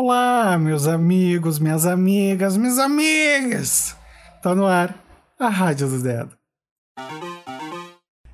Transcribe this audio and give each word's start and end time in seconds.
Olá, 0.00 0.56
meus 0.56 0.86
amigos, 0.86 1.58
minhas 1.58 1.84
amigas, 1.84 2.56
minhas 2.56 2.78
amigas! 2.78 3.96
Tá 4.40 4.54
no 4.54 4.64
ar 4.64 4.94
a 5.36 5.48
Rádio 5.48 5.88
do 5.88 6.00
Dedo. 6.00 6.38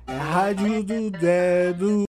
É 0.05 0.13
a 0.13 0.23
Rádio 0.23 0.83
do 0.83 1.09
Dedo. 1.09 2.03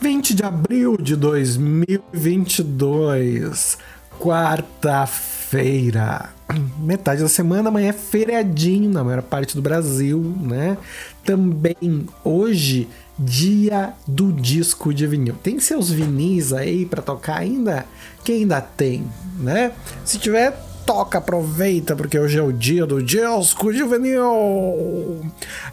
Vinte 0.00 0.34
de 0.34 0.42
abril 0.42 0.96
de 0.96 1.14
2022, 1.14 3.78
quarta-feira. 4.18 6.36
Metade 6.78 7.22
da 7.22 7.28
semana, 7.28 7.68
amanhã 7.68 7.90
é 7.90 7.92
feriadinho 7.92 8.90
na 8.90 9.04
maior 9.04 9.22
parte 9.22 9.54
do 9.54 9.60
Brasil, 9.60 10.34
né? 10.40 10.78
Também 11.22 12.06
hoje 12.24 12.88
dia 13.18 13.92
do 14.06 14.32
disco 14.32 14.94
de 14.94 15.06
vinil. 15.06 15.34
Tem 15.42 15.60
seus 15.60 15.90
vinis 15.90 16.52
aí 16.52 16.86
para 16.86 17.02
tocar 17.02 17.38
ainda? 17.38 17.84
Quem 18.24 18.42
ainda 18.42 18.62
tem, 18.62 19.04
né? 19.38 19.72
Se 20.06 20.18
tiver, 20.18 20.52
toca, 20.86 21.18
aproveita, 21.18 21.94
porque 21.94 22.18
hoje 22.18 22.38
é 22.38 22.42
o 22.42 22.52
dia 22.52 22.86
do 22.86 23.02
disco 23.02 23.70
de 23.70 23.84
vinil. 23.84 25.20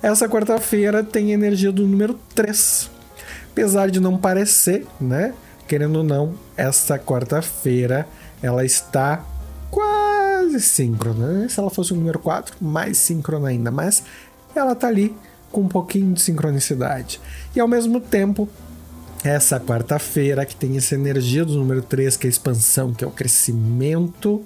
Essa 0.04 0.28
quarta-feira 0.28 1.04
tem 1.04 1.32
energia 1.32 1.72
do 1.72 1.88
número 1.88 2.20
3. 2.34 2.92
Apesar 3.52 3.90
de 3.90 4.02
não 4.02 4.18
parecer, 4.18 4.86
né? 5.00 5.34
Querendo 5.70 6.00
ou 6.00 6.04
não, 6.04 6.34
essa 6.58 7.00
quarta-feira 7.00 8.06
ela 8.42 8.66
está 8.66 9.24
quase 9.72 10.05
síncrona. 10.60 11.28
Né? 11.28 11.50
Se 11.50 11.60
ela 11.60 11.70
fosse 11.70 11.94
o 11.94 11.96
número 11.96 12.20
4, 12.20 12.58
mais 12.62 12.98
síncrona 12.98 13.50
ainda, 13.50 13.72
mas 13.72 14.04
ela 14.56 14.76
tá 14.76 14.88
ali 14.88 15.16
com 15.52 15.62
um 15.62 15.68
pouquinho 15.68 16.14
de 16.14 16.22
sincronicidade. 16.22 17.20
E 17.56 17.60
ao 17.60 17.68
mesmo 17.68 18.00
tempo, 18.00 18.50
essa 19.24 19.60
quarta-feira, 19.60 20.46
que 20.46 20.56
tem 20.56 20.78
essa 20.78 20.96
energia 20.96 21.46
do 21.46 21.54
número 21.54 21.82
3, 21.82 22.18
que 22.18 22.28
é 22.28 22.30
a 22.30 22.30
expansão, 22.30 22.94
que 22.94 23.04
é 23.04 23.08
o 23.08 23.12
crescimento, 23.12 24.44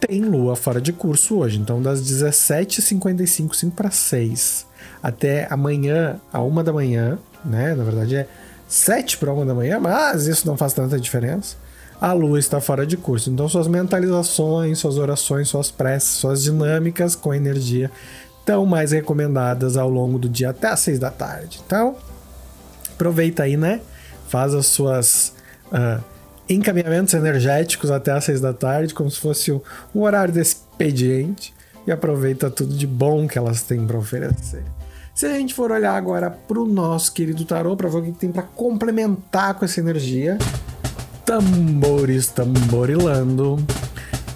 tem 0.00 0.22
lua 0.22 0.56
fora 0.56 0.80
de 0.80 0.92
curso 0.92 1.38
hoje. 1.38 1.58
Então, 1.58 1.80
das 1.80 2.00
17h55, 2.02 3.54
5 3.54 3.76
para 3.76 3.90
6, 3.90 4.66
até 5.02 5.46
amanhã, 5.50 6.20
a 6.32 6.42
1 6.42 6.64
da 6.64 6.72
manhã, 6.72 7.18
né? 7.44 7.74
Na 7.74 7.84
verdade 7.84 8.16
é 8.16 8.28
7 8.68 9.18
para 9.18 9.32
1 9.32 9.46
da 9.46 9.54
manhã, 9.54 9.78
mas 9.78 10.26
isso 10.26 10.46
não 10.46 10.56
faz 10.56 10.72
tanta 10.72 10.98
diferença. 10.98 11.56
A 12.00 12.12
lua 12.12 12.38
está 12.38 12.60
fora 12.60 12.86
de 12.86 12.96
curso. 12.96 13.30
Então, 13.30 13.48
suas 13.48 13.68
mentalizações, 13.68 14.78
suas 14.78 14.96
orações, 14.96 15.48
suas 15.48 15.70
preces, 15.70 16.10
suas 16.10 16.42
dinâmicas 16.42 17.14
com 17.14 17.34
energia 17.34 17.90
tão 18.44 18.64
mais 18.64 18.92
recomendadas 18.92 19.76
ao 19.76 19.90
longo 19.90 20.18
do 20.18 20.28
dia 20.28 20.50
até 20.50 20.68
às 20.68 20.80
6 20.80 20.98
da 20.98 21.10
tarde. 21.10 21.60
Então, 21.66 21.96
aproveita 22.92 23.42
aí, 23.42 23.56
né? 23.56 23.80
Faz 24.28 24.54
as 24.54 24.66
suas 24.66 25.34
uh, 25.66 26.02
encaminhamentos 26.48 27.12
energéticos 27.12 27.90
até 27.90 28.12
às 28.12 28.24
6 28.24 28.40
da 28.40 28.54
tarde, 28.54 28.94
como 28.94 29.10
se 29.10 29.20
fosse 29.20 29.52
um, 29.52 29.60
um 29.94 30.00
horário 30.00 30.32
de 30.32 30.40
expediente, 30.40 31.52
e 31.86 31.92
aproveita 31.92 32.50
tudo 32.50 32.74
de 32.74 32.86
bom 32.86 33.28
que 33.28 33.38
elas 33.38 33.62
têm 33.62 33.86
para 33.86 33.98
oferecer. 33.98 34.64
Se 35.14 35.26
a 35.26 35.34
gente 35.34 35.52
for 35.52 35.70
olhar 35.70 35.94
agora 35.94 36.30
para 36.30 36.58
o 36.58 36.64
nosso 36.64 37.12
querido 37.12 37.44
tarô, 37.44 37.76
para 37.76 37.88
ver 37.88 37.98
o 37.98 38.02
que 38.02 38.12
tem 38.12 38.32
para 38.32 38.42
complementar 38.42 39.54
com 39.54 39.64
essa 39.64 39.78
energia, 39.78 40.38
tambores 41.30 42.26
tamborilando, 42.26 43.64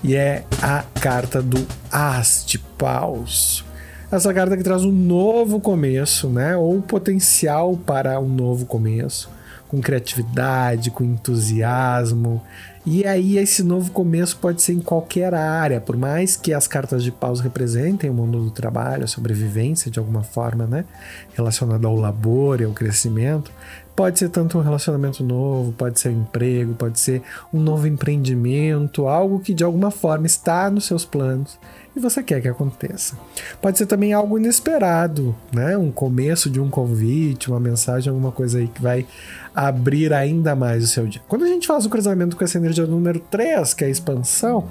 e 0.04 0.14
é 0.14 0.44
a 0.62 0.84
carta 1.00 1.42
do 1.42 1.66
As 1.90 2.44
de 2.46 2.56
Paus. 2.56 3.64
Essa 4.12 4.32
carta 4.32 4.56
que 4.56 4.62
traz 4.62 4.84
um 4.84 4.92
novo 4.92 5.58
começo, 5.58 6.28
né? 6.28 6.56
Ou 6.56 6.80
potencial 6.80 7.76
para 7.76 8.20
um 8.20 8.28
novo 8.28 8.64
começo, 8.64 9.28
com 9.66 9.80
criatividade, 9.80 10.92
com 10.92 11.02
entusiasmo. 11.02 12.40
E 12.86 13.06
aí 13.06 13.38
esse 13.38 13.62
novo 13.62 13.90
começo 13.92 14.36
pode 14.36 14.60
ser 14.60 14.74
em 14.74 14.80
qualquer 14.80 15.32
área, 15.34 15.80
por 15.80 15.96
mais 15.96 16.36
que 16.36 16.52
as 16.52 16.66
cartas 16.66 17.02
de 17.02 17.10
paus 17.10 17.40
representem 17.40 18.10
o 18.10 18.14
mundo 18.14 18.38
do 18.44 18.50
trabalho, 18.50 19.04
a 19.04 19.06
sobrevivência 19.06 19.90
de 19.90 19.98
alguma 19.98 20.22
forma, 20.22 20.66
né? 20.66 20.84
Relacionada 21.32 21.86
ao 21.88 21.96
labor 21.96 22.60
e 22.60 22.64
ao 22.64 22.72
crescimento. 22.72 23.50
Pode 23.96 24.18
ser 24.18 24.28
tanto 24.28 24.58
um 24.58 24.60
relacionamento 24.60 25.22
novo, 25.22 25.72
pode 25.72 25.98
ser 25.98 26.10
um 26.10 26.20
emprego, 26.22 26.74
pode 26.74 26.98
ser 26.98 27.22
um 27.52 27.60
novo 27.60 27.86
empreendimento, 27.86 29.06
algo 29.06 29.38
que 29.38 29.54
de 29.54 29.64
alguma 29.64 29.90
forma 29.90 30.26
está 30.26 30.68
nos 30.68 30.84
seus 30.84 31.04
planos 31.04 31.58
e 31.96 32.00
você 32.00 32.22
quer 32.22 32.40
que 32.40 32.48
aconteça. 32.48 33.16
Pode 33.62 33.78
ser 33.78 33.86
também 33.86 34.12
algo 34.12 34.36
inesperado, 34.36 35.34
né? 35.52 35.76
Um 35.76 35.92
começo 35.92 36.50
de 36.50 36.60
um 36.60 36.68
convite, 36.68 37.48
uma 37.48 37.60
mensagem, 37.60 38.10
alguma 38.10 38.32
coisa 38.32 38.58
aí 38.58 38.66
que 38.66 38.82
vai 38.82 39.06
abrir 39.54 40.12
ainda 40.12 40.56
mais 40.56 40.82
o 40.82 40.88
seu 40.88 41.06
dia. 41.06 41.22
Quando 41.28 41.44
a 41.44 41.48
gente 41.48 41.68
faz 41.68 41.86
o 41.86 41.88
cruzamento 41.88 42.36
com 42.36 42.42
essa 42.42 42.58
energia 42.58 42.73
número 42.82 43.20
3, 43.20 43.74
que 43.74 43.84
é 43.84 43.86
a 43.86 43.90
expansão, 43.90 44.68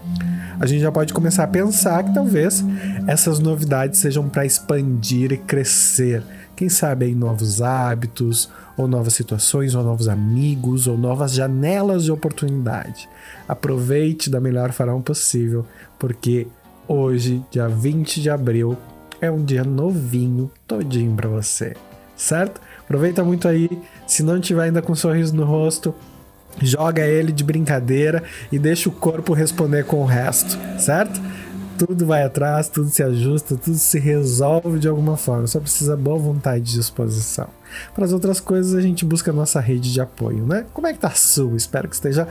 a 0.60 0.66
gente 0.66 0.82
já 0.82 0.92
pode 0.92 1.14
começar 1.14 1.44
a 1.44 1.48
pensar 1.48 2.04
que 2.04 2.14
talvez 2.14 2.64
essas 3.08 3.40
novidades 3.40 4.00
sejam 4.00 4.30
para 4.30 4.46
expandir 4.46 5.32
e 5.32 5.38
crescer. 5.38 6.24
Quem 6.56 6.70
sabe 6.70 7.06
aí 7.06 7.16
novos 7.16 7.62
hábitos, 7.62 8.50
ou 8.78 8.88
novas 8.88 9.14
situações, 9.14 9.74
ou 9.74 9.84
novos 9.84 10.08
amigos, 10.08 10.88
ou 10.88 10.98
novas 10.98 11.34
janelas 11.34 12.04
de 12.04 12.12
oportunidade. 12.12 13.10
Aproveite 13.48 14.30
da 14.30 14.40
melhor 14.40 14.72
forma 14.72 15.00
possível, 15.02 15.66
porque 15.98 16.48
Hoje, 16.86 17.42
dia 17.50 17.70
20 17.70 18.22
de 18.22 18.30
abril, 18.30 18.78
é 19.22 19.32
um 19.32 19.42
dia 19.42 19.64
novinho, 19.64 20.52
todinho 20.68 21.16
para 21.16 21.30
você, 21.30 21.78
certo? 22.14 22.60
Aproveita 22.78 23.24
muito 23.24 23.48
aí, 23.48 23.70
se 24.06 24.22
não 24.22 24.42
tiver 24.42 24.64
ainda 24.64 24.82
com 24.82 24.92
um 24.92 24.96
sorriso 24.96 25.34
no 25.34 25.46
rosto, 25.46 25.96
joga 26.62 27.06
ele 27.06 27.32
de 27.32 27.44
brincadeira 27.44 28.24
e 28.52 28.60
deixa 28.60 28.90
o 28.90 28.92
corpo 28.92 29.34
responder 29.34 29.86
com 29.86 30.02
o 30.02 30.06
resto, 30.06 30.58
certo? 30.80 31.20
Tudo 31.78 32.06
vai 32.06 32.24
atrás, 32.24 32.70
tudo 32.70 32.90
se 32.90 33.02
ajusta, 33.02 33.56
tudo 33.58 33.76
se 33.76 34.00
resolve 34.00 34.80
de 34.80 34.88
alguma 34.88 35.18
forma, 35.18 35.48
só 35.48 35.60
precisa 35.60 35.98
boa 35.98 36.20
vontade 36.20 36.64
de 36.64 36.74
disposição. 36.74 37.48
Para 37.96 38.06
as 38.06 38.14
outras 38.14 38.40
coisas, 38.40 38.76
a 38.76 38.82
gente 38.82 39.04
busca 39.04 39.32
a 39.32 39.34
nossa 39.34 39.60
rede 39.60 39.92
de 39.92 40.00
apoio, 40.00 40.46
né? 40.46 40.66
Como 40.74 40.88
é 40.88 40.94
que 40.94 41.00
tá 41.00 41.08
a 41.08 41.16
sua? 41.16 41.58
Espero 41.58 41.90
que 41.90 41.96
esteja 41.96 42.28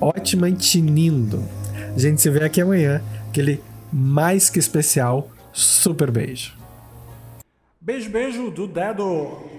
ótima 0.00 0.48
e 0.48 0.52
tinindo. 0.52 1.42
A 1.94 1.98
gente 1.98 2.20
se 2.20 2.30
vê 2.30 2.44
aqui 2.44 2.60
amanhã, 2.60 3.02
aquele 3.28 3.60
mais 3.92 4.48
que 4.48 4.58
especial. 4.58 5.30
Super 5.52 6.10
beijo. 6.10 6.56
Beijo, 7.80 8.10
beijo 8.10 8.50
do 8.50 8.66
dedo. 8.66 9.54